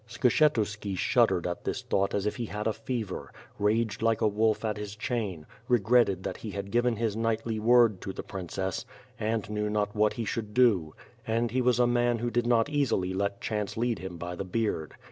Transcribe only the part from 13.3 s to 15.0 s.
chance lead him hy the beard.